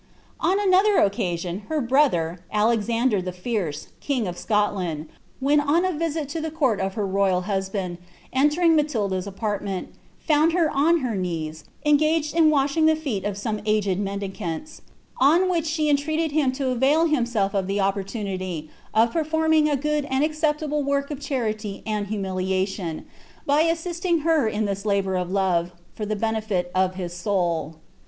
[0.33, 5.07] "* On another occasion, her brother, Alexander the Fierce, king of Scot land,
[5.39, 7.99] when on a visit to the court of her royal husband,
[8.33, 13.37] entering Matil da's apartments, found her on her knees, engaged in washinff the feet of
[13.37, 14.81] some aged mendicants;
[15.19, 20.05] on which she entreated him to avau himself of the opportunity of performing a good
[20.05, 23.05] and acceptable work of charity and humiliation,
[23.45, 27.75] by assisting her in this labour of love, for the benefit of his soul.'